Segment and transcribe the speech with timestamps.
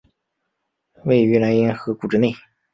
[1.05, 2.33] 位于莱茵河谷之内。